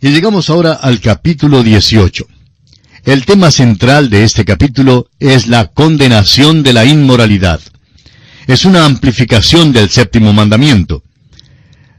[0.00, 2.26] Y llegamos ahora al capítulo 18.
[3.04, 7.60] El tema central de este capítulo es la condenación de la inmoralidad.
[8.46, 11.02] Es una amplificación del séptimo mandamiento.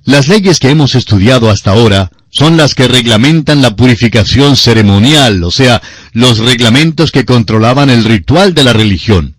[0.05, 5.51] Las leyes que hemos estudiado hasta ahora son las que reglamentan la purificación ceremonial, o
[5.51, 5.81] sea,
[6.13, 9.35] los reglamentos que controlaban el ritual de la religión.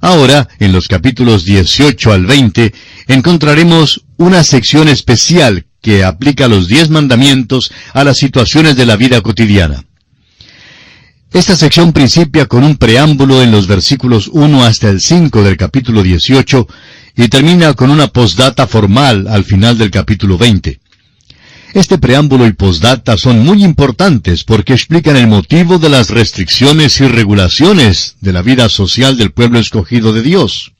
[0.00, 2.74] Ahora, en los capítulos 18 al 20,
[3.06, 9.20] encontraremos una sección especial que aplica los diez mandamientos a las situaciones de la vida
[9.20, 9.84] cotidiana.
[11.32, 16.02] Esta sección principia con un preámbulo en los versículos 1 hasta el 5 del capítulo
[16.02, 16.68] 18
[17.16, 20.78] y termina con una postdata formal al final del capítulo 20.
[21.72, 27.08] Este preámbulo y postdata son muy importantes porque explican el motivo de las restricciones y
[27.08, 30.72] regulaciones de la vida social del pueblo escogido de Dios.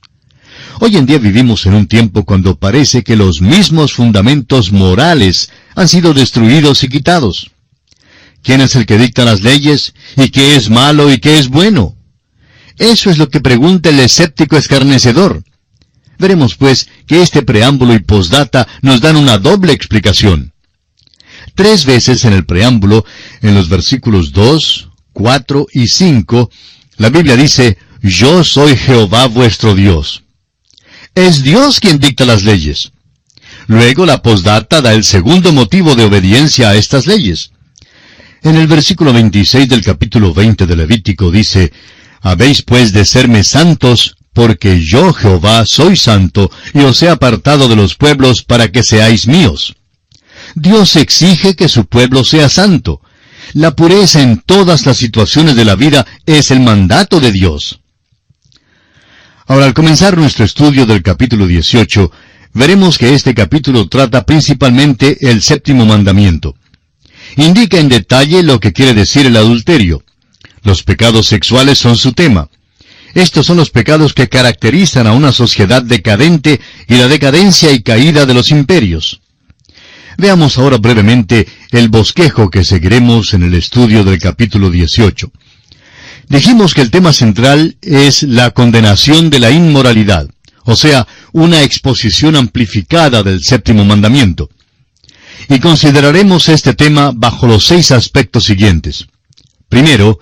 [0.79, 5.87] Hoy en día vivimos en un tiempo cuando parece que los mismos fundamentos morales han
[5.87, 7.51] sido destruidos y quitados.
[8.41, 9.93] ¿Quién es el que dicta las leyes?
[10.17, 11.95] ¿Y qué es malo y qué es bueno?
[12.77, 15.43] Eso es lo que pregunta el escéptico escarnecedor.
[16.17, 20.53] Veremos pues que este preámbulo y postdata nos dan una doble explicación.
[21.55, 23.05] Tres veces en el preámbulo,
[23.41, 26.49] en los versículos 2, 4 y 5,
[26.97, 30.22] la Biblia dice, Yo soy Jehová vuestro Dios.
[31.15, 32.91] Es Dios quien dicta las leyes.
[33.67, 37.51] Luego la postdata da el segundo motivo de obediencia a estas leyes.
[38.41, 41.71] En el versículo 26 del capítulo 20 de Levítico dice,
[42.21, 47.75] Habéis pues de serme santos, porque yo Jehová soy santo, y os he apartado de
[47.75, 49.75] los pueblos para que seáis míos.
[50.55, 53.01] Dios exige que su pueblo sea santo.
[53.53, 57.82] La pureza en todas las situaciones de la vida es el mandato de Dios.
[59.47, 62.11] Ahora, al comenzar nuestro estudio del capítulo 18,
[62.53, 66.55] veremos que este capítulo trata principalmente el séptimo mandamiento.
[67.35, 70.03] Indica en detalle lo que quiere decir el adulterio.
[70.63, 72.47] Los pecados sexuales son su tema.
[73.15, 78.25] Estos son los pecados que caracterizan a una sociedad decadente y la decadencia y caída
[78.25, 79.19] de los imperios.
[80.17, 85.31] Veamos ahora brevemente el bosquejo que seguiremos en el estudio del capítulo 18.
[86.29, 90.29] Dijimos que el tema central es la condenación de la inmoralidad,
[90.63, 94.49] o sea, una exposición amplificada del séptimo mandamiento.
[95.49, 99.07] Y consideraremos este tema bajo los seis aspectos siguientes.
[99.67, 100.19] Primero,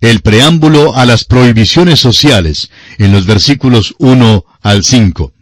[0.00, 5.32] el preámbulo a las prohibiciones sociales, en los versículos 1 al 5.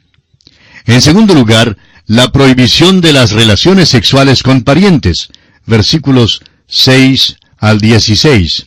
[0.87, 1.77] En segundo lugar,
[2.07, 5.29] la prohibición de las relaciones sexuales con parientes,
[5.67, 8.67] versículos 6 al 16.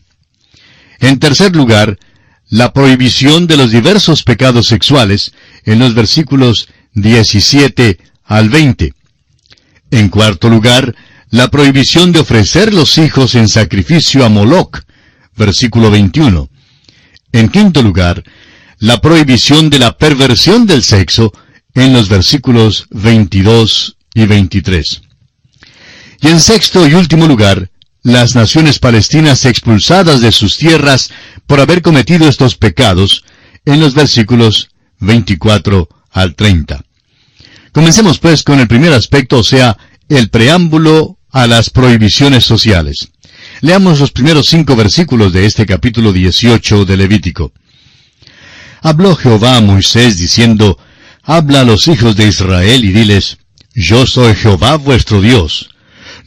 [0.99, 1.97] En tercer lugar,
[2.49, 5.33] la prohibición de los diversos pecados sexuales,
[5.65, 8.93] en los versículos 17 al 20.
[9.91, 10.95] En cuarto lugar,
[11.29, 14.79] la prohibición de ofrecer los hijos en sacrificio a Moloch,
[15.35, 16.49] versículo 21.
[17.33, 18.23] En quinto lugar,
[18.79, 21.33] la prohibición de la perversión del sexo,
[21.73, 25.01] en los versículos 22 y 23.
[26.21, 27.69] Y en sexto y último lugar,
[28.03, 31.09] las naciones palestinas expulsadas de sus tierras
[31.45, 33.23] por haber cometido estos pecados,
[33.65, 34.69] en los versículos
[34.99, 36.83] 24 al 30.
[37.73, 39.77] Comencemos pues con el primer aspecto, o sea,
[40.09, 43.09] el preámbulo a las prohibiciones sociales.
[43.61, 47.51] Leamos los primeros cinco versículos de este capítulo 18 de Levítico.
[48.81, 50.77] Habló Jehová a Moisés diciendo,
[51.23, 53.37] Habla a los hijos de Israel y diles,
[53.73, 55.69] Yo soy Jehová vuestro Dios.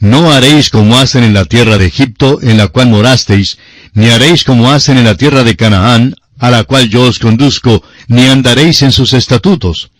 [0.01, 3.59] No haréis como hacen en la tierra de Egipto, en la cual morasteis,
[3.93, 7.83] ni haréis como hacen en la tierra de Canaán, a la cual yo os conduzco,
[8.07, 9.91] ni andaréis en sus estatutos.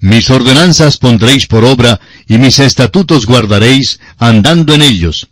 [0.00, 1.98] Mis ordenanzas pondréis por obra,
[2.28, 5.28] y mis estatutos guardaréis, andando en ellos.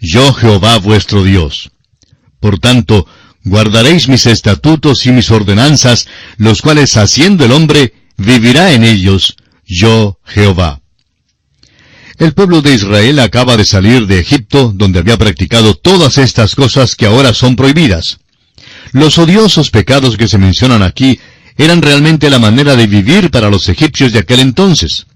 [0.00, 1.70] Yo Jehová vuestro Dios.
[2.40, 3.06] Por tanto,
[3.44, 10.18] guardaréis mis estatutos y mis ordenanzas, los cuales haciendo el hombre, vivirá en ellos, yo
[10.24, 10.79] Jehová.
[12.20, 16.94] El pueblo de Israel acaba de salir de Egipto, donde había practicado todas estas cosas
[16.94, 18.18] que ahora son prohibidas.
[18.92, 21.18] Los odiosos pecados que se mencionan aquí
[21.56, 25.06] eran realmente la manera de vivir para los egipcios de aquel entonces.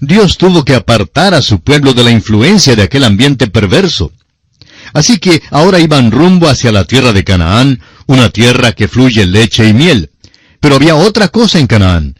[0.00, 4.12] Dios tuvo que apartar a su pueblo de la influencia de aquel ambiente perverso.
[4.92, 9.66] Así que ahora iban rumbo hacia la tierra de Canaán, una tierra que fluye leche
[9.66, 10.10] y miel.
[10.60, 12.16] Pero había otra cosa en Canaán.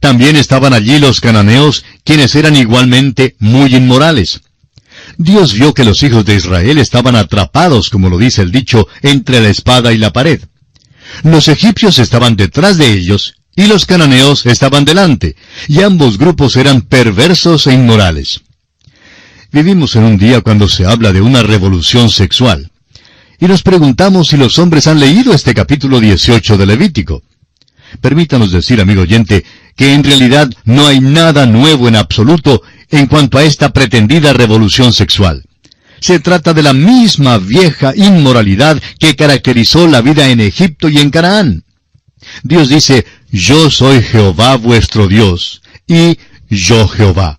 [0.00, 4.40] También estaban allí los cananeos, quienes eran igualmente muy inmorales.
[5.16, 9.40] Dios vio que los hijos de Israel estaban atrapados, como lo dice el dicho, entre
[9.40, 10.40] la espada y la pared.
[11.22, 15.34] Los egipcios estaban detrás de ellos, y los cananeos estaban delante,
[15.66, 18.42] y ambos grupos eran perversos e inmorales.
[19.50, 22.70] Vivimos en un día cuando se habla de una revolución sexual.
[23.40, 27.22] Y nos preguntamos si los hombres han leído este capítulo 18 de Levítico.
[28.00, 29.44] Permítanos decir, amigo oyente,
[29.78, 34.92] que en realidad no hay nada nuevo en absoluto en cuanto a esta pretendida revolución
[34.92, 35.44] sexual.
[36.00, 41.10] Se trata de la misma vieja inmoralidad que caracterizó la vida en Egipto y en
[41.10, 41.64] Canaán.
[42.42, 46.18] Dios dice, yo soy Jehová vuestro Dios, y
[46.50, 47.38] yo Jehová.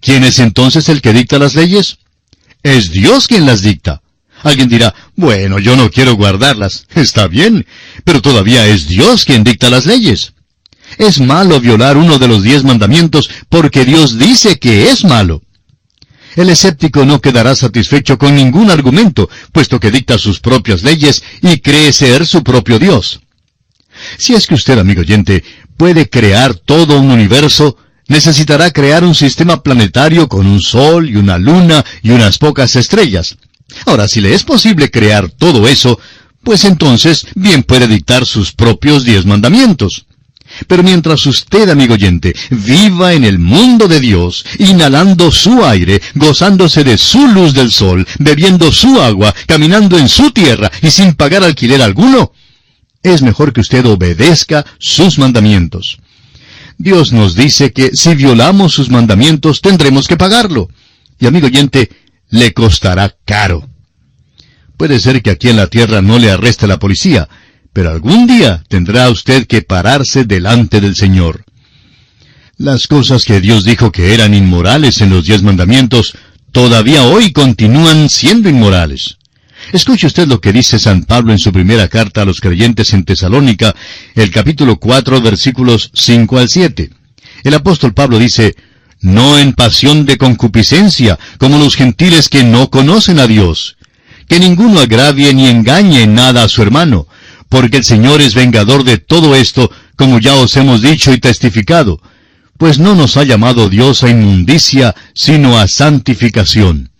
[0.00, 1.98] ¿Quién es entonces el que dicta las leyes?
[2.62, 4.00] Es Dios quien las dicta.
[4.44, 6.86] Alguien dirá, bueno, yo no quiero guardarlas.
[6.94, 7.66] Está bien,
[8.04, 10.34] pero todavía es Dios quien dicta las leyes.
[10.96, 15.42] Es malo violar uno de los diez mandamientos porque Dios dice que es malo.
[16.36, 21.58] El escéptico no quedará satisfecho con ningún argumento, puesto que dicta sus propias leyes y
[21.58, 23.20] cree ser su propio Dios.
[24.16, 25.42] Si es que usted, amigo oyente,
[25.76, 27.76] puede crear todo un universo,
[28.06, 33.36] necesitará crear un sistema planetario con un sol y una luna y unas pocas estrellas.
[33.86, 35.98] Ahora, si le es posible crear todo eso,
[36.42, 40.06] pues entonces bien puede dictar sus propios diez mandamientos.
[40.66, 46.84] Pero mientras usted, amigo oyente, viva en el mundo de Dios, inhalando su aire, gozándose
[46.84, 51.44] de su luz del sol, bebiendo su agua, caminando en su tierra y sin pagar
[51.44, 52.32] alquiler alguno,
[53.02, 55.98] es mejor que usted obedezca sus mandamientos.
[56.78, 60.68] Dios nos dice que si violamos sus mandamientos tendremos que pagarlo.
[61.18, 61.90] Y amigo oyente,
[62.30, 63.68] le costará caro.
[64.76, 67.28] Puede ser que aquí en la tierra no le arreste la policía,
[67.78, 71.44] pero algún día tendrá usted que pararse delante del Señor.
[72.56, 76.16] Las cosas que Dios dijo que eran inmorales en los diez mandamientos,
[76.50, 79.18] todavía hoy continúan siendo inmorales.
[79.72, 83.04] Escuche usted lo que dice San Pablo en su primera carta a los creyentes en
[83.04, 83.76] Tesalónica,
[84.16, 86.90] el capítulo 4, versículos 5 al 7.
[87.44, 88.56] El apóstol Pablo dice,
[89.02, 93.76] no en pasión de concupiscencia, como los gentiles que no conocen a Dios.
[94.26, 97.06] Que ninguno agravie ni engañe en nada a su hermano,
[97.48, 102.00] porque el Señor es vengador de todo esto, como ya os hemos dicho y testificado,
[102.58, 106.90] pues no nos ha llamado Dios a inmundicia, sino a santificación.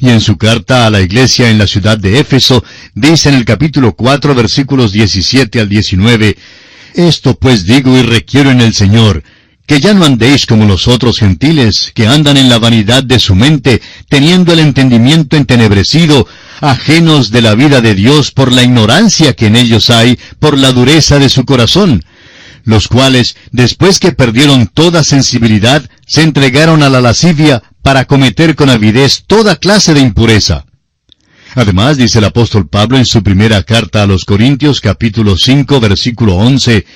[0.00, 2.64] Y en su carta a la iglesia en la ciudad de Éfeso,
[2.94, 6.36] dice en el capítulo 4, versículos 17 al 19,
[6.94, 9.22] Esto pues digo y requiero en el Señor,
[9.68, 13.34] que ya no andéis como los otros gentiles, que andan en la vanidad de su
[13.34, 16.26] mente, teniendo el entendimiento entenebrecido,
[16.62, 20.72] ajenos de la vida de Dios por la ignorancia que en ellos hay, por la
[20.72, 22.02] dureza de su corazón,
[22.64, 28.70] los cuales, después que perdieron toda sensibilidad, se entregaron a la lascivia para cometer con
[28.70, 30.64] avidez toda clase de impureza.
[31.54, 36.36] Además, dice el apóstol Pablo en su primera carta a los Corintios capítulo 5 versículo
[36.36, 36.86] 11,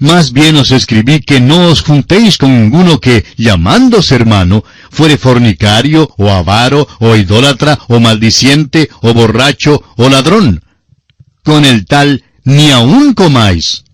[0.00, 6.12] más bien os escribí que no os juntéis con ninguno que, llamándose hermano, fuere fornicario,
[6.16, 10.64] o avaro, o idólatra, o maldiciente, o borracho, o ladrón.
[11.44, 13.84] Con el tal, ni aun comáis.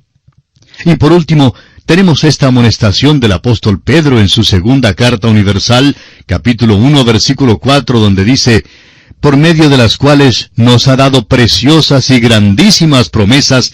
[0.85, 1.55] Y por último,
[1.87, 7.99] tenemos esta amonestación del apóstol Pedro en su segunda carta universal, capítulo 1, versículo 4,
[7.99, 8.65] donde dice,
[9.21, 13.73] por medio de las cuales nos ha dado preciosas y grandísimas promesas,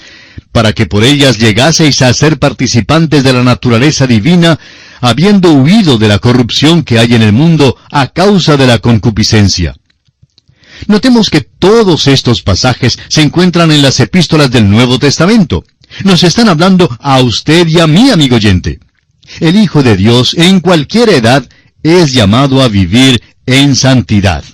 [0.53, 4.59] para que por ellas llegaseis a ser participantes de la naturaleza divina,
[5.01, 9.75] habiendo huido de la corrupción que hay en el mundo a causa de la concupiscencia.
[10.87, 15.65] Notemos que todos estos pasajes se encuentran en las epístolas del Nuevo Testamento.
[16.05, 18.81] Nos están hablando a usted y a mí, amigo oyente.
[19.41, 21.49] El Hijo de Dios, en cualquier edad,
[21.83, 24.45] es llamado a vivir en santidad.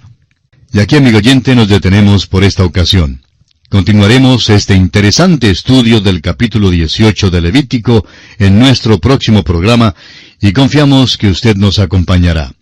[0.73, 3.23] Y aquí, amigo oyente, nos detenemos por esta ocasión.
[3.69, 8.07] Continuaremos este interesante estudio del capítulo 18 de Levítico
[8.39, 9.95] en nuestro próximo programa
[10.41, 12.55] y confiamos que usted nos acompañará.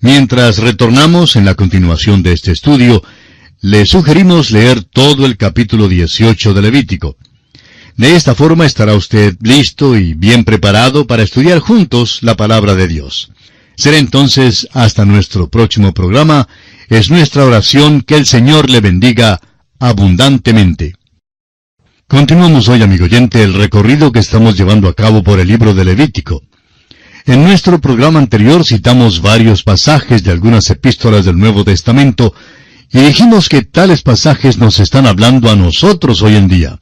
[0.00, 3.02] Mientras retornamos en la continuación de este estudio,
[3.62, 7.16] le sugerimos leer todo el capítulo 18 de Levítico.
[7.96, 12.86] De esta forma estará usted listo y bien preparado para estudiar juntos la palabra de
[12.86, 13.30] Dios.
[13.76, 16.48] Será entonces hasta nuestro próximo programa.
[16.90, 19.40] Es nuestra oración que el Señor le bendiga
[19.78, 20.94] abundantemente.
[22.06, 25.84] Continuamos hoy, amigo oyente, el recorrido que estamos llevando a cabo por el libro de
[25.84, 26.42] Levítico.
[27.26, 32.34] En nuestro programa anterior citamos varios pasajes de algunas epístolas del Nuevo Testamento
[32.90, 36.80] y dijimos que tales pasajes nos están hablando a nosotros hoy en día.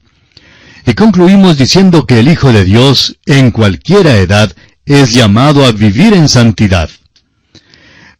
[0.87, 6.15] Y concluimos diciendo que el Hijo de Dios, en cualquiera edad, es llamado a vivir
[6.15, 6.88] en santidad.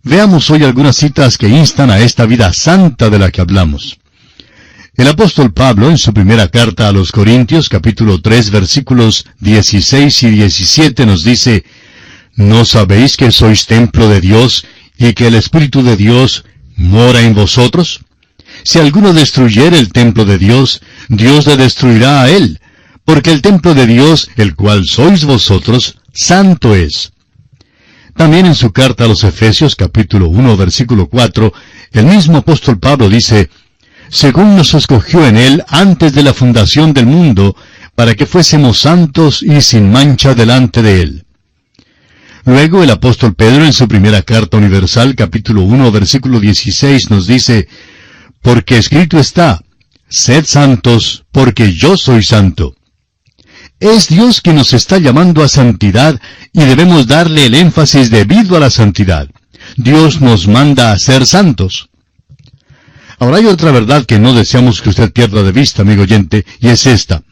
[0.03, 3.99] Veamos hoy algunas citas que instan a esta vida santa de la que hablamos.
[4.97, 10.31] El apóstol Pablo, en su primera carta a los Corintios, capítulo 3, versículos 16 y
[10.31, 11.67] 17, nos dice,
[12.35, 14.65] ¿No sabéis que sois templo de Dios
[14.97, 18.01] y que el Espíritu de Dios mora en vosotros?
[18.63, 22.59] Si alguno destruyere el templo de Dios, Dios le destruirá a él,
[23.05, 27.13] porque el templo de Dios, el cual sois vosotros, santo es.
[28.17, 31.53] También en su carta a los Efesios capítulo 1 versículo 4,
[31.93, 33.51] el mismo apóstol Pablo dice,
[34.09, 37.57] según nos escogió en él antes de la fundación del mundo,
[37.95, 41.27] para que fuésemos santos y sin mancha delante de él.
[42.45, 47.67] Luego el apóstol Pedro en su primera carta universal capítulo 1 versículo 16 nos dice,
[48.41, 49.63] porque escrito está,
[50.09, 52.77] sed santos, porque yo soy santo.
[53.81, 56.21] Es Dios quien nos está llamando a santidad
[56.53, 59.29] y debemos darle el énfasis debido a la santidad.
[59.77, 61.91] Dios nos manda a ser santos.
[63.19, 66.69] Ahora hay otra verdad que no deseamos que usted pierda de vista, amigo oyente, y
[66.69, 67.23] es esta.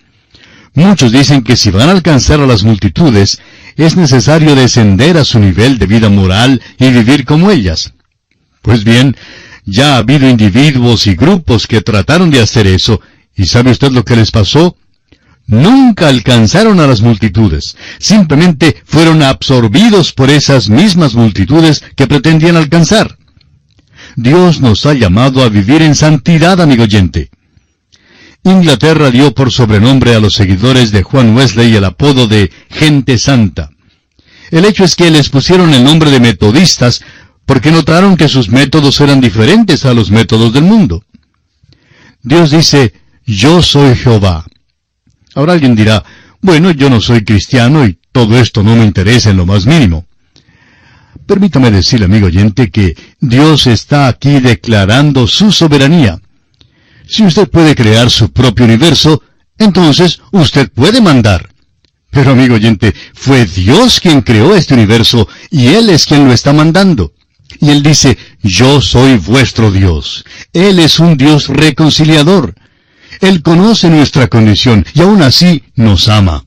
[0.74, 3.40] Muchos dicen que si van a alcanzar a las multitudes,
[3.76, 7.92] es necesario descender a su nivel de vida moral y vivir como ellas.
[8.62, 9.16] Pues bien,
[9.66, 13.00] ya ha habido individuos y grupos que trataron de hacer eso,
[13.36, 14.76] y ¿sabe usted lo que les pasó?
[15.46, 23.18] Nunca alcanzaron a las multitudes, simplemente fueron absorbidos por esas mismas multitudes que pretendían alcanzar.
[24.16, 27.30] Dios nos ha llamado a vivir en santidad, amigo oyente.
[28.44, 33.70] Inglaterra dio por sobrenombre a los seguidores de Juan Wesley el apodo de gente santa.
[34.50, 37.02] El hecho es que les pusieron el nombre de metodistas
[37.46, 41.04] porque notaron que sus métodos eran diferentes a los métodos del mundo.
[42.22, 42.92] Dios dice,
[43.26, 44.46] yo soy Jehová.
[45.34, 46.04] Ahora alguien dirá,
[46.40, 50.06] bueno, yo no soy cristiano y todo esto no me interesa en lo más mínimo.
[51.26, 56.20] Permítame decir, amigo oyente, que Dios está aquí declarando su soberanía.
[57.06, 59.22] Si usted puede crear su propio universo,
[59.58, 61.50] entonces usted puede mandar.
[62.10, 66.52] Pero, amigo oyente, fue Dios quien creó este universo y Él es quien lo está
[66.52, 67.12] mandando.
[67.60, 70.24] Y Él dice, yo soy vuestro Dios.
[70.52, 72.54] Él es un Dios reconciliador.
[73.20, 76.44] Él conoce nuestra condición y aún así nos ama.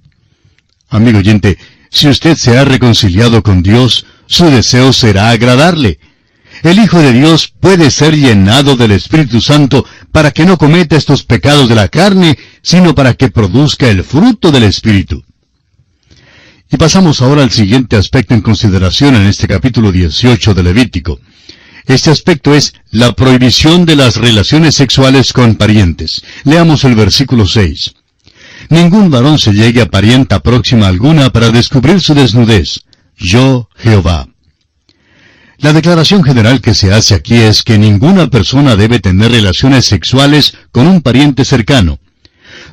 [0.89, 1.57] Amigo oyente,
[1.89, 6.00] si usted se ha reconciliado con Dios, su deseo será agradarle.
[6.63, 11.24] El Hijo de Dios puede ser llenado del Espíritu Santo para que no cometa estos
[11.24, 15.24] pecados de la carne, sino para que produzca el fruto del Espíritu.
[16.69, 21.19] Y pasamos ahora al siguiente aspecto en consideración en este capítulo 18 de Levítico.
[21.86, 26.22] Este aspecto es la prohibición de las relaciones sexuales con parientes.
[26.43, 27.93] Leamos el versículo 6.
[28.69, 32.81] Ningún varón se llegue a parienta próxima alguna para descubrir su desnudez.
[33.17, 34.27] Yo, Jehová.
[35.57, 40.55] La declaración general que se hace aquí es que ninguna persona debe tener relaciones sexuales
[40.71, 42.00] con un pariente cercano.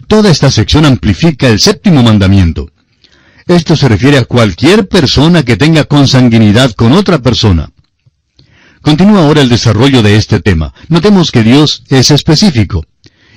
[0.07, 2.71] Toda esta sección amplifica el séptimo mandamiento.
[3.47, 7.71] Esto se refiere a cualquier persona que tenga consanguinidad con otra persona.
[8.83, 10.75] Continúa ahora el desarrollo de este tema.
[10.89, 12.85] Notemos que Dios es específico.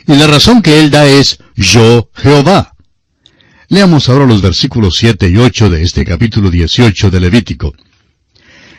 [0.06, 2.74] Y la razón que Él da es yo Jehová.
[3.70, 7.76] Leamos ahora los versículos 7 y 8 de este capítulo 18 de Levítico.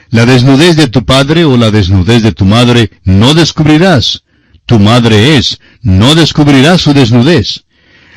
[0.08, 4.22] La desnudez de tu padre o la desnudez de tu madre no descubrirás.
[4.64, 7.64] Tu madre es, no descubrirás su desnudez.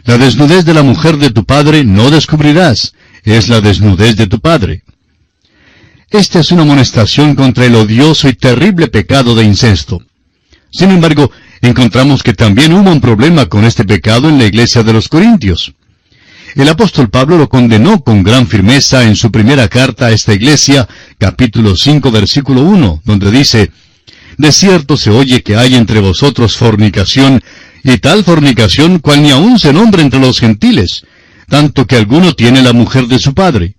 [0.05, 2.93] La desnudez de la mujer de tu padre no descubrirás.
[3.23, 4.83] Es la desnudez de tu padre.
[6.09, 10.01] Esta es una amonestación contra el odioso y terrible pecado de incesto.
[10.71, 14.93] Sin embargo, encontramos que también hubo un problema con este pecado en la iglesia de
[14.93, 15.73] los Corintios.
[16.55, 20.87] El apóstol Pablo lo condenó con gran firmeza en su primera carta a esta iglesia,
[21.17, 23.71] capítulo 5, versículo 1, donde dice,
[24.37, 27.41] De cierto se oye que hay entre vosotros fornicación,
[27.83, 31.05] y tal fornicación cual ni aun se nombra entre los gentiles,
[31.47, 33.75] tanto que alguno tiene la mujer de su padre.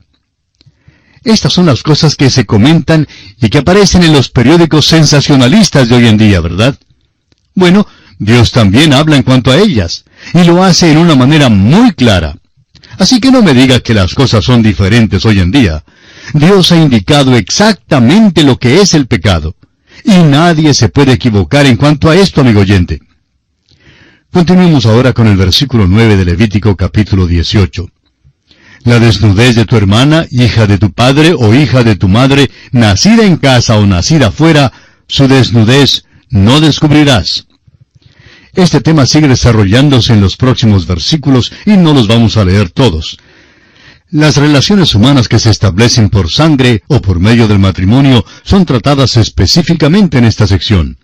[1.25, 3.07] Estas son las cosas que se comentan
[3.41, 6.77] y que aparecen en los periódicos sensacionalistas de hoy en día, ¿verdad?
[7.55, 7.87] Bueno,
[8.19, 12.37] Dios también habla en cuanto a ellas, y lo hace en una manera muy clara.
[12.99, 15.85] Así que no me diga que las cosas son diferentes hoy en día.
[16.35, 19.57] Dios ha indicado exactamente lo que es el pecado,
[20.05, 23.01] y nadie se puede equivocar en cuanto a esto, amigo oyente.
[24.31, 27.87] Continuemos ahora con el versículo 9 de Levítico capítulo 18
[28.85, 33.25] la desnudez de tu hermana, hija de tu padre o hija de tu madre, nacida
[33.25, 34.73] en casa o nacida fuera,
[35.07, 37.47] su desnudez no descubrirás.
[38.55, 43.17] Este tema sigue desarrollándose en los próximos versículos y no los vamos a leer todos.
[44.11, 49.17] Las relaciones humanas que se establecen por sangre o por medio del matrimonio son tratadas
[49.17, 50.99] específicamente en esta sección.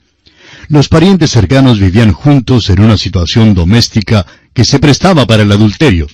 [0.69, 6.07] Los parientes cercanos vivían juntos en una situación doméstica que se prestaba para el adulterio.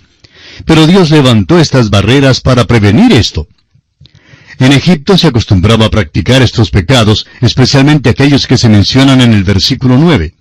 [0.65, 3.49] Pero Dios levantó estas barreras para prevenir esto.
[4.61, 9.43] En Egipto se acostumbraba a practicar estos pecados, especialmente aquellos que se mencionan en el
[9.43, 10.35] versículo 9.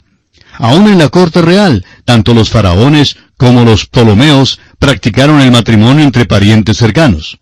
[0.60, 6.26] Aún en la corte real, tanto los faraones como los ptolomeos practicaron el matrimonio entre
[6.26, 7.40] parientes cercanos.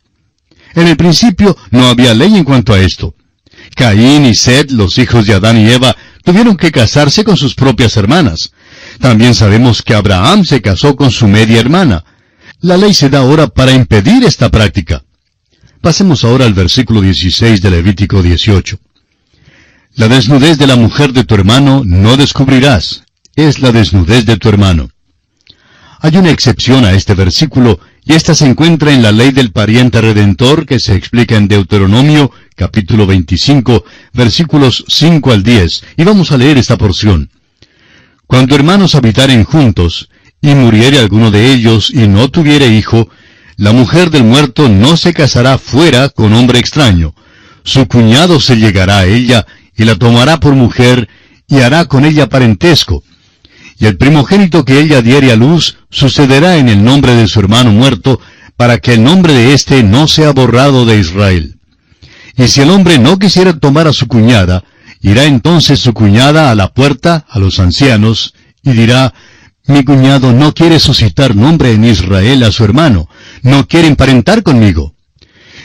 [0.73, 3.15] En el principio no había ley en cuanto a esto.
[3.75, 7.97] Caín y Sed, los hijos de Adán y Eva, tuvieron que casarse con sus propias
[7.97, 8.51] hermanas.
[8.99, 12.03] También sabemos que Abraham se casó con su media hermana.
[12.59, 15.03] La ley se da ahora para impedir esta práctica.
[15.81, 18.79] Pasemos ahora al versículo 16 de Levítico 18.
[20.01, 23.03] La desnudez de la mujer de tu hermano no descubrirás,
[23.35, 24.89] es la desnudez de tu hermano.
[25.99, 30.01] Hay una excepción a este versículo, y esta se encuentra en la ley del pariente
[30.01, 36.37] redentor que se explica en Deuteronomio capítulo 25, versículos 5 al 10, y vamos a
[36.37, 37.29] leer esta porción.
[38.25, 40.09] Cuando hermanos habitaren juntos,
[40.41, 43.07] y muriere alguno de ellos y no tuviere hijo,
[43.55, 47.13] la mujer del muerto no se casará fuera con hombre extraño.
[47.63, 51.09] Su cuñado se llegará a ella y la tomará por mujer
[51.47, 53.03] y hará con ella parentesco.
[53.79, 57.71] Y el primogénito que ella diere a luz sucederá en el nombre de su hermano
[57.71, 58.19] muerto,
[58.55, 61.55] para que el nombre de éste no sea borrado de Israel.
[62.37, 64.63] Y si el hombre no quisiera tomar a su cuñada,
[65.01, 69.13] irá entonces su cuñada a la puerta, a los ancianos, y dirá,
[69.65, 73.09] mi cuñado no quiere suscitar nombre en Israel a su hermano,
[73.41, 74.93] no quiere emparentar conmigo.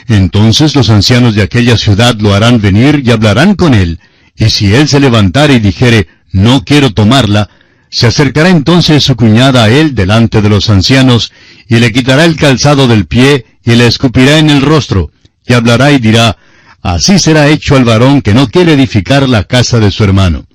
[0.07, 3.99] Entonces los ancianos de aquella ciudad lo harán venir y hablarán con él,
[4.35, 7.49] y si él se levantare y dijere, no quiero tomarla,
[7.89, 11.31] se acercará entonces su cuñada a él delante de los ancianos,
[11.67, 15.11] y le quitará el calzado del pie, y le escupirá en el rostro,
[15.45, 16.37] y hablará y dirá,
[16.81, 20.45] Así será hecho al varón que no quiere edificar la casa de su hermano.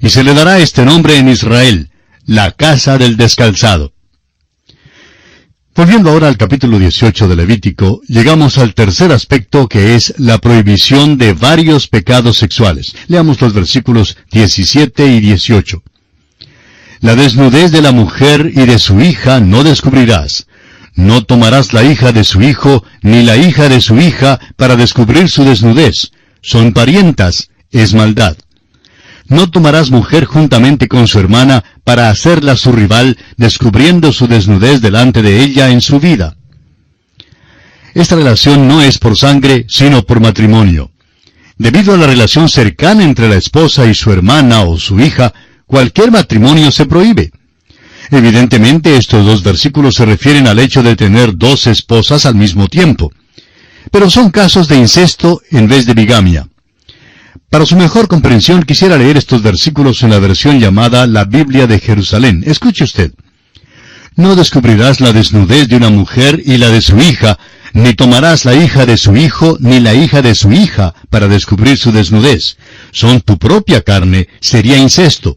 [0.00, 1.90] Y se le dará este nombre en Israel,
[2.24, 3.92] la casa del descalzado.
[5.74, 11.16] Volviendo ahora al capítulo 18 de Levítico, llegamos al tercer aspecto que es la prohibición
[11.16, 12.94] de varios pecados sexuales.
[13.06, 15.82] Leamos los versículos 17 y 18.
[17.00, 20.48] La desnudez de la mujer y de su hija no descubrirás.
[20.96, 25.30] No tomarás la hija de su hijo, ni la hija de su hija, para descubrir
[25.30, 26.10] su desnudez.
[26.42, 28.36] Son parientas, es maldad.
[29.28, 35.22] No tomarás mujer juntamente con su hermana para hacerla su rival, descubriendo su desnudez delante
[35.22, 36.36] de ella en su vida.
[37.94, 40.92] Esta relación no es por sangre, sino por matrimonio.
[41.58, 45.34] Debido a la relación cercana entre la esposa y su hermana o su hija,
[45.66, 47.32] cualquier matrimonio se prohíbe.
[48.12, 53.10] Evidentemente estos dos versículos se refieren al hecho de tener dos esposas al mismo tiempo.
[53.90, 56.46] Pero son casos de incesto en vez de bigamia.
[57.50, 61.80] Para su mejor comprensión quisiera leer estos versículos en la versión llamada la Biblia de
[61.80, 62.44] Jerusalén.
[62.46, 63.12] Escuche usted.
[64.14, 67.40] No descubrirás la desnudez de una mujer y la de su hija,
[67.72, 71.76] ni tomarás la hija de su hijo ni la hija de su hija para descubrir
[71.76, 72.56] su desnudez.
[72.92, 75.36] Son tu propia carne, sería incesto.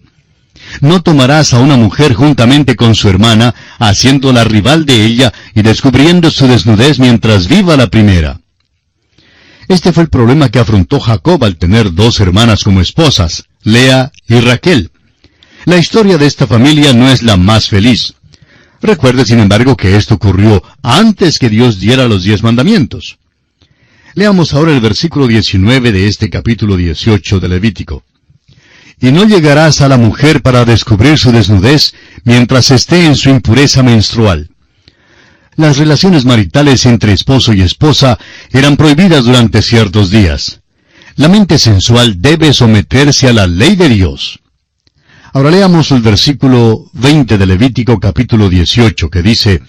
[0.81, 6.29] No tomarás a una mujer juntamente con su hermana, haciéndola rival de ella y descubriendo
[6.29, 8.42] su desnudez mientras viva la primera.
[9.67, 14.39] Este fue el problema que afrontó Jacob al tener dos hermanas como esposas, Lea y
[14.39, 14.91] Raquel.
[15.65, 18.15] La historia de esta familia no es la más feliz.
[18.81, 23.17] Recuerde, sin embargo, que esto ocurrió antes que Dios diera los diez mandamientos.
[24.13, 28.03] Leamos ahora el versículo 19 de este capítulo 18 de Levítico.
[28.99, 31.93] Y no llegarás a la mujer para descubrir su desnudez
[32.25, 34.49] mientras esté en su impureza menstrual.
[35.55, 38.17] Las relaciones maritales entre esposo y esposa
[38.51, 40.61] eran prohibidas durante ciertos días.
[41.15, 44.39] La mente sensual debe someterse a la ley de Dios.
[45.31, 49.61] Ahora leamos el versículo 20 de Levítico capítulo 18 que dice,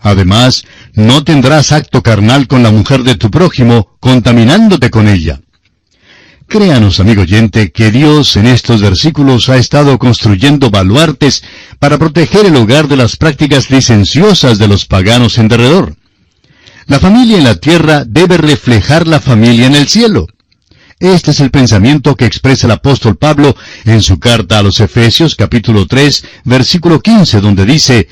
[0.00, 0.64] Además,
[0.94, 5.40] no tendrás acto carnal con la mujer de tu prójimo, contaminándote con ella.
[6.48, 11.44] Créanos, amigo oyente, que Dios en estos versículos ha estado construyendo baluartes
[11.78, 15.94] para proteger el hogar de las prácticas licenciosas de los paganos en derredor.
[16.86, 20.26] La familia en la tierra debe reflejar la familia en el cielo.
[20.98, 25.36] Este es el pensamiento que expresa el apóstol Pablo en su carta a los Efesios
[25.36, 28.08] capítulo 3 versículo 15 donde dice,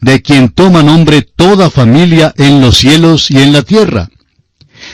[0.00, 4.10] de quien toma nombre toda familia en los cielos y en la tierra.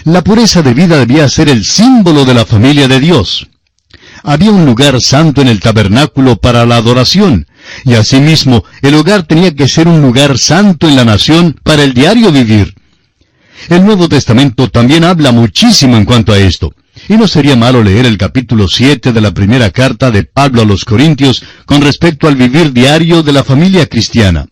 [0.05, 3.49] La pureza de vida debía ser el símbolo de la familia de Dios.
[4.23, 7.47] Había un lugar santo en el tabernáculo para la adoración,
[7.87, 11.95] y asimismo el hogar tenía que ser un lugar santo en la nación para el
[11.95, 12.75] diario vivir.
[13.71, 16.75] El Nuevo Testamento también habla muchísimo en cuanto a esto,
[17.09, 20.67] y no sería malo leer el capítulo 7 de la primera carta de Pablo a
[20.67, 24.49] los Corintios con respecto al vivir diario de la familia cristiana.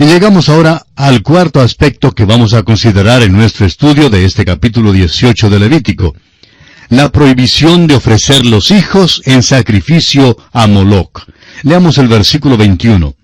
[0.00, 4.44] Y llegamos ahora al cuarto aspecto que vamos a considerar en nuestro estudio de este
[4.44, 6.14] capítulo 18 de Levítico.
[6.88, 11.24] La prohibición de ofrecer los hijos en sacrificio a Moloch.
[11.64, 13.16] Leamos el versículo 21.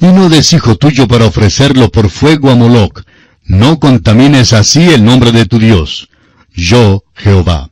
[0.00, 3.02] Y no des hijo tuyo para ofrecerlo por fuego a Moloch.
[3.44, 6.08] No contamines así el nombre de tu Dios.
[6.54, 7.68] Yo, Jehová.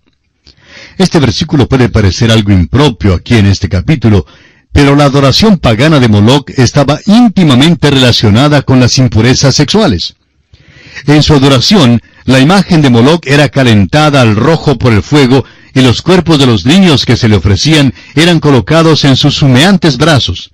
[0.99, 4.27] Este versículo puede parecer algo impropio aquí en este capítulo,
[4.73, 10.15] pero la adoración pagana de Moloch estaba íntimamente relacionada con las impurezas sexuales.
[11.07, 15.81] En su adoración, la imagen de Moloch era calentada al rojo por el fuego y
[15.81, 20.51] los cuerpos de los niños que se le ofrecían eran colocados en sus humeantes brazos.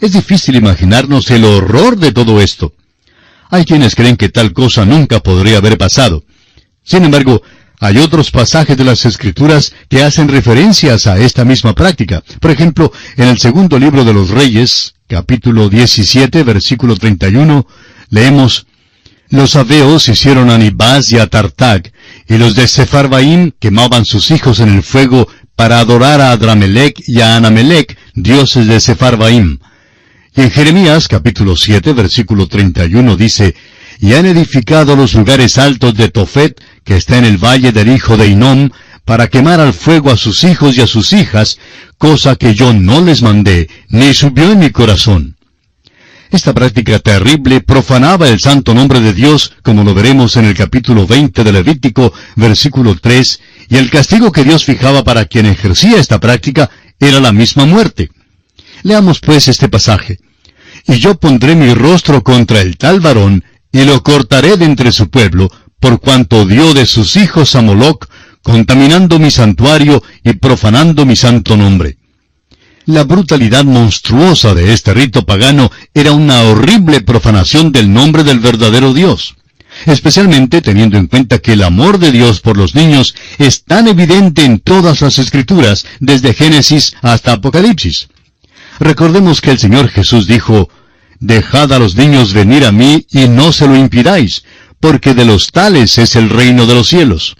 [0.00, 2.72] Es difícil imaginarnos el horror de todo esto.
[3.50, 6.24] Hay quienes creen que tal cosa nunca podría haber pasado.
[6.84, 7.42] Sin embargo,
[7.80, 12.22] hay otros pasajes de las Escrituras que hacen referencias a esta misma práctica.
[12.40, 17.66] Por ejemplo, en el segundo libro de los Reyes, capítulo 17, versículo 31,
[18.10, 18.66] leemos,
[19.28, 21.92] Los abeos hicieron a Nibaz y a Tartag,
[22.28, 27.20] y los de Sefarbaim quemaban sus hijos en el fuego para adorar a Adramelech y
[27.20, 29.58] a Anamelech, dioses de Sefarbaim.
[30.34, 33.54] Y en Jeremías, capítulo 7, versículo 31 dice,
[34.00, 38.16] y han edificado los lugares altos de Tofet, que está en el valle del hijo
[38.16, 38.70] de Inom,
[39.04, 41.58] para quemar al fuego a sus hijos y a sus hijas,
[41.98, 45.36] cosa que yo no les mandé, ni subió en mi corazón.
[46.30, 51.06] Esta práctica terrible profanaba el santo nombre de Dios, como lo veremos en el capítulo
[51.06, 56.18] 20 de Levítico, versículo 3, y el castigo que Dios fijaba para quien ejercía esta
[56.18, 58.08] práctica era la misma muerte.
[58.82, 60.20] Leamos pues este pasaje.
[60.86, 65.10] Y yo pondré mi rostro contra el tal varón, y lo cortaré de entre su
[65.10, 68.06] pueblo, por cuanto dio de sus hijos a Moloch,
[68.42, 71.98] contaminando mi santuario y profanando mi santo nombre.
[72.86, 78.94] La brutalidad monstruosa de este rito pagano era una horrible profanación del nombre del verdadero
[78.94, 79.36] Dios,
[79.84, 84.44] especialmente teniendo en cuenta que el amor de Dios por los niños es tan evidente
[84.44, 88.08] en todas las escrituras, desde Génesis hasta Apocalipsis.
[88.80, 90.70] Recordemos que el Señor Jesús dijo,
[91.20, 94.44] Dejad a los niños venir a mí y no se lo impidáis,
[94.80, 97.36] porque de los tales es el reino de los cielos.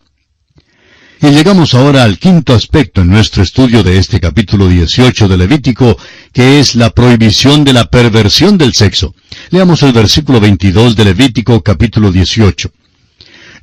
[1.20, 5.98] Y llegamos ahora al quinto aspecto en nuestro estudio de este capítulo 18 de Levítico,
[6.32, 9.14] que es la prohibición de la perversión del sexo.
[9.50, 12.70] Leamos el versículo 22 de Levítico capítulo 18.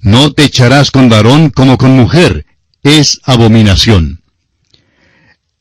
[0.02, 2.46] No te echarás con varón como con mujer,
[2.84, 4.20] es abominación.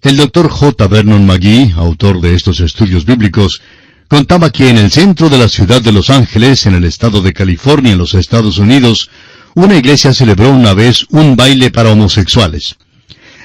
[0.02, 0.86] El doctor J.
[0.88, 3.62] Vernon McGee, autor de estos estudios bíblicos,
[4.08, 7.32] contaba que en el centro de la ciudad de Los Ángeles, en el estado de
[7.32, 9.10] California, en los Estados Unidos,
[9.54, 12.76] una iglesia celebró una vez un baile para homosexuales.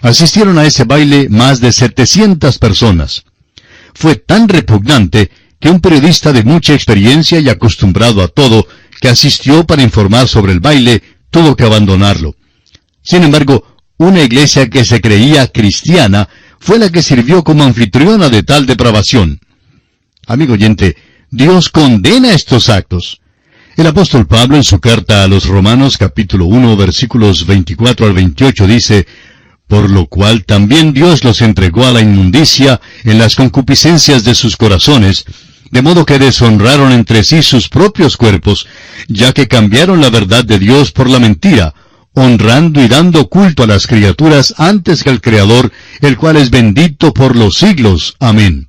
[0.02, 3.24] Asistieron a ese baile más de 700 personas.
[3.94, 8.68] Fue tan repugnante que un periodista de mucha experiencia y acostumbrado a todo,
[9.02, 12.36] que asistió para informar sobre el baile, tuvo que abandonarlo.
[13.04, 18.44] Sin embargo, una iglesia que se creía cristiana fue la que sirvió como anfitriona de
[18.44, 19.40] tal depravación.
[20.30, 20.96] Amigo oyente,
[21.32, 23.20] Dios condena estos actos.
[23.76, 28.68] El apóstol Pablo en su carta a los Romanos capítulo 1 versículos 24 al 28
[28.68, 29.08] dice,
[29.68, 34.56] Por lo cual también Dios los entregó a la inmundicia en las concupiscencias de sus
[34.56, 35.26] corazones,
[35.72, 38.68] de modo que deshonraron entre sí sus propios cuerpos,
[39.08, 41.74] ya que cambiaron la verdad de Dios por la mentira,
[42.14, 47.16] honrando y dando culto a las criaturas antes que al Creador, el cual es bendito
[47.16, 48.16] por los siglos.
[48.20, 48.69] Amén.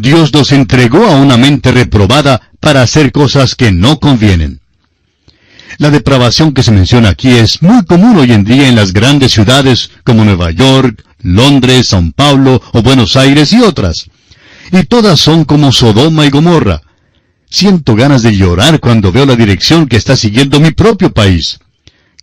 [0.00, 4.60] Dios los entregó a una mente reprobada para hacer cosas que no convienen.
[5.78, 9.32] La depravación que se menciona aquí es muy común hoy en día en las grandes
[9.32, 14.06] ciudades como Nueva York, Londres, São Paulo o Buenos Aires y otras.
[14.72, 16.82] Y todas son como Sodoma y Gomorra.
[17.48, 21.58] Siento ganas de llorar cuando veo la dirección que está siguiendo mi propio país.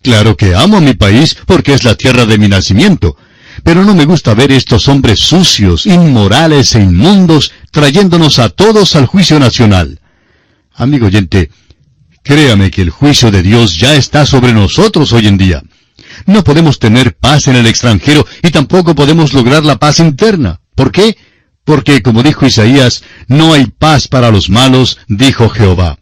[0.01, 3.17] Claro que amo a mi país porque es la tierra de mi nacimiento,
[3.63, 9.05] pero no me gusta ver estos hombres sucios, inmorales e inmundos trayéndonos a todos al
[9.05, 9.99] juicio nacional.
[10.73, 11.49] Amigo oyente,
[12.23, 15.63] créame que el juicio de Dios ya está sobre nosotros hoy en día.
[16.25, 20.59] No podemos tener paz en el extranjero y tampoco podemos lograr la paz interna.
[20.75, 21.17] ¿Por qué?
[21.63, 25.99] Porque, como dijo Isaías, no hay paz para los malos, dijo Jehová.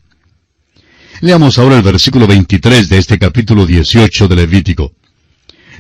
[1.21, 4.93] Leamos ahora el versículo 23 de este capítulo 18 de Levítico.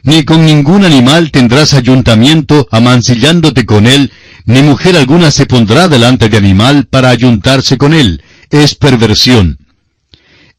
[0.05, 4.11] Ni con ningún animal tendrás ayuntamiento amancillándote con él,
[4.45, 8.21] ni mujer alguna se pondrá delante de animal para ayuntarse con él.
[8.51, 9.57] Es perversión.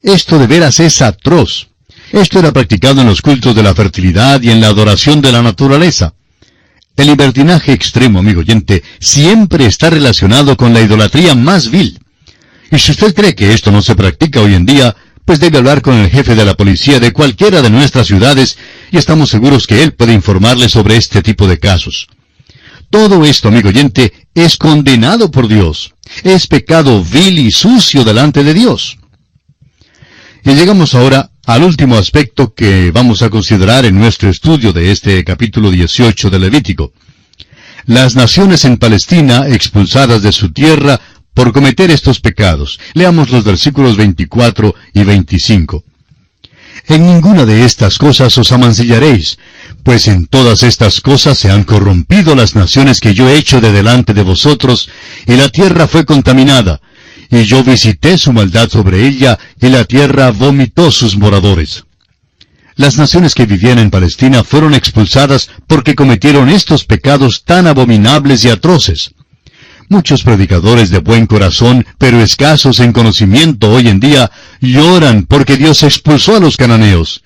[0.02, 1.68] Esto de veras es atroz.
[2.10, 5.42] Esto era practicado en los cultos de la fertilidad y en la adoración de la
[5.42, 6.14] naturaleza.
[6.96, 12.00] El libertinaje extremo, amigo oyente, siempre está relacionado con la idolatría más vil.
[12.72, 15.82] Y si usted cree que esto no se practica hoy en día, pues debe hablar
[15.82, 18.56] con el jefe de la policía de cualquiera de nuestras ciudades
[18.90, 22.08] y estamos seguros que él puede informarle sobre este tipo de casos.
[22.90, 25.94] Todo esto, amigo oyente, es condenado por Dios.
[26.22, 28.98] Es pecado vil y sucio delante de Dios.
[30.44, 35.24] Y llegamos ahora al último aspecto que vamos a considerar en nuestro estudio de este
[35.24, 36.92] capítulo 18 de Levítico.
[37.86, 41.00] Las naciones en Palestina expulsadas de su tierra
[41.34, 42.80] por cometer estos pecados.
[42.94, 45.84] Leamos los versículos 24 y 25.
[46.88, 49.38] En ninguna de estas cosas os amancillaréis,
[49.82, 53.72] pues en todas estas cosas se han corrompido las naciones que yo he hecho de
[53.72, 54.88] delante de vosotros,
[55.26, 56.80] y la tierra fue contaminada,
[57.30, 61.84] y yo visité su maldad sobre ella, y la tierra vomitó sus moradores.
[62.76, 68.50] Las naciones que vivían en Palestina fueron expulsadas porque cometieron estos pecados tan abominables y
[68.50, 69.15] atroces.
[69.88, 75.84] Muchos predicadores de buen corazón, pero escasos en conocimiento hoy en día, lloran porque Dios
[75.84, 77.22] expulsó a los cananeos.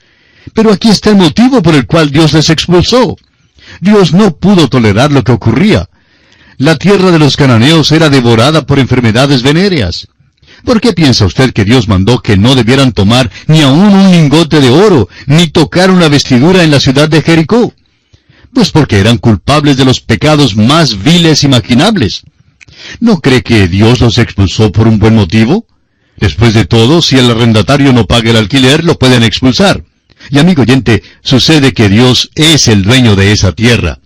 [0.53, 3.16] Pero aquí está el motivo por el cual Dios les expulsó.
[3.81, 5.88] Dios no pudo tolerar lo que ocurría.
[6.59, 10.09] La tierra de los cananeos era devorada por enfermedades venéreas.
[10.62, 14.61] ¿Por qué piensa usted que Dios mandó que no debieran tomar ni aun un lingote
[14.61, 17.73] de oro, ni tocar una vestidura en la ciudad de Jericó?
[18.53, 22.25] Pues porque eran culpables de los pecados más viles imaginables.
[23.01, 25.66] ¿No cree que Dios los expulsó por un buen motivo?
[26.16, 29.85] Después de todo, si el arrendatario no paga el alquiler, lo pueden expulsar.
[30.31, 34.01] Y amigo oyente, sucede que Dios es el dueño de esa tierra.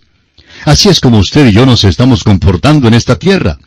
[0.63, 3.59] Así es como usted y yo nos estamos comportando en esta tierra.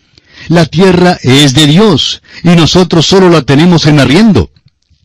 [0.48, 4.50] La tierra es de Dios, y nosotros solo la tenemos en arriendo.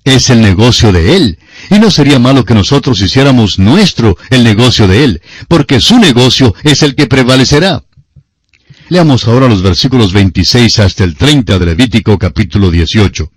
[0.06, 1.40] Es el negocio de Él,
[1.70, 6.56] y no sería malo que nosotros hiciéramos nuestro el negocio de Él, porque su negocio
[6.64, 7.84] es el que prevalecerá.
[8.94, 13.28] Leamos ahora los versículos 26 hasta el 30 de Levítico capítulo 18.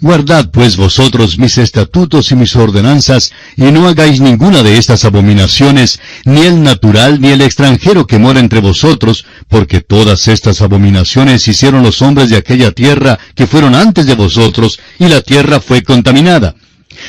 [0.00, 6.00] Guardad pues vosotros mis estatutos y mis ordenanzas, y no hagáis ninguna de estas abominaciones,
[6.24, 11.82] ni el natural ni el extranjero que mora entre vosotros, porque todas estas abominaciones hicieron
[11.82, 16.54] los hombres de aquella tierra que fueron antes de vosotros, y la tierra fue contaminada.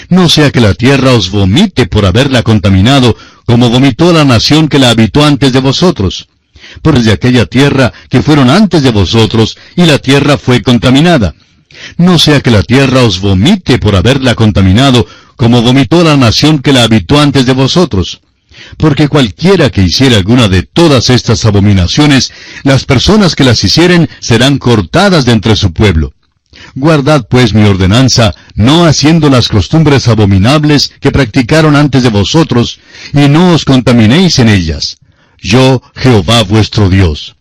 [0.10, 4.80] No sea que la tierra os vomite por haberla contaminado, como vomitó la nación que
[4.80, 6.28] la habitó antes de vosotros
[6.82, 11.36] por de aquella tierra que fueron antes de vosotros, y la tierra fue contaminada.
[11.98, 16.74] No sea que la tierra os vomite por haberla contaminado, como vomitó la nación que
[16.74, 18.22] la habitó antes de vosotros.
[18.78, 22.32] Porque cualquiera que hiciera alguna de todas estas abominaciones,
[22.64, 26.14] las personas que las hicieren serán cortadas de entre su pueblo.
[26.74, 32.80] Guardad pues mi ordenanza, no haciendo las costumbres abominables que practicaron antes de vosotros,
[33.14, 34.98] y no os contaminéis en ellas
[35.38, 37.36] yo Jehová vuestro Dios.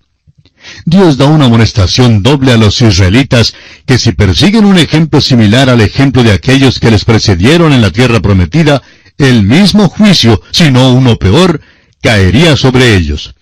[0.84, 3.54] Dios da una amonestación doble a los israelitas
[3.86, 7.90] que si persiguen un ejemplo similar al ejemplo de aquellos que les precedieron en la
[7.90, 8.82] tierra prometida,
[9.18, 11.60] el mismo juicio, si no uno peor,
[12.02, 13.34] caería sobre ellos.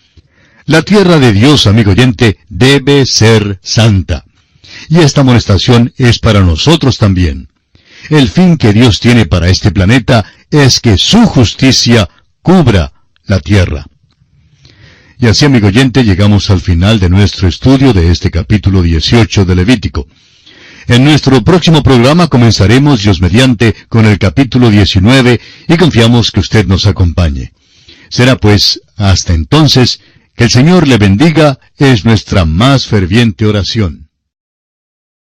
[0.67, 4.25] La tierra de Dios, amigo oyente, debe ser santa.
[4.89, 7.49] Y esta amonestación es para nosotros también.
[8.11, 12.09] El fin que Dios tiene para este planeta es que su justicia
[12.43, 12.93] cubra
[13.25, 13.87] la tierra.
[15.19, 19.55] Y así, amigo oyente, llegamos al final de nuestro estudio de este capítulo 18 de
[19.55, 20.09] Levítico.
[20.87, 26.67] En nuestro próximo programa comenzaremos, Dios mediante, con el capítulo 19 y confiamos que usted
[26.67, 27.53] nos acompañe.
[28.11, 30.01] Será pues, hasta entonces,
[30.37, 34.04] que el Señor le bendiga, es nuestra más ferviente oración.